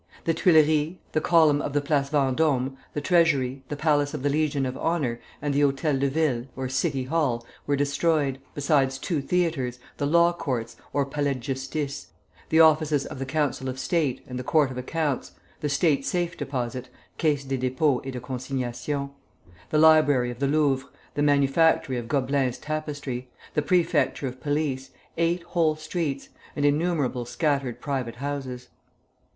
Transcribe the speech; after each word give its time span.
The 0.23 0.33
Tuileries, 0.33 0.95
the 1.11 1.21
Column 1.21 1.61
of 1.61 1.73
the 1.73 1.79
Place 1.79 2.09
Vendôme, 2.09 2.75
the 2.93 3.01
Treasury, 3.01 3.63
the 3.69 3.75
Palace 3.75 4.15
of 4.15 4.23
the 4.23 4.31
Legion 4.31 4.65
of 4.65 4.75
Honor, 4.77 5.19
and 5.43 5.53
the 5.53 5.59
Hôtel 5.61 5.99
de 5.99 6.09
Ville, 6.09 6.47
or 6.55 6.67
City 6.69 7.03
Hall, 7.03 7.45
were 7.67 7.75
destroyed, 7.75 8.39
besides 8.55 8.97
two 8.97 9.21
theatres, 9.21 9.77
the 9.97 10.07
Law 10.07 10.33
Courts, 10.33 10.75
or 10.91 11.05
Palais 11.05 11.35
de 11.35 11.39
Justice, 11.41 12.07
the 12.49 12.59
offices 12.59 13.05
of 13.05 13.19
the 13.19 13.27
Council 13.27 13.69
of 13.69 13.77
State 13.77 14.25
and 14.27 14.39
the 14.39 14.43
Court 14.43 14.71
of 14.71 14.77
Accounts, 14.79 15.33
the 15.59 15.69
State 15.69 16.03
Safe 16.03 16.35
Deposit 16.35 16.89
(Caisse 17.19 17.43
des 17.43 17.59
Dépôts 17.59 18.03
et 18.03 18.09
de 18.13 18.19
Consignations), 18.19 19.11
the 19.69 19.77
Library 19.77 20.31
of 20.31 20.39
the 20.39 20.47
Louvre, 20.47 20.89
the 21.13 21.21
manufactory 21.21 21.99
of 21.99 22.07
Gobelin's 22.07 22.57
tapestry, 22.57 23.29
the 23.53 23.61
Prefecture 23.61 24.25
of 24.25 24.41
Police, 24.41 24.89
eight 25.19 25.43
whole 25.43 25.75
streets, 25.75 26.29
and 26.55 26.65
innumerable 26.65 27.25
scattered 27.25 27.79
private 27.79 28.15
houses. 28.15 28.69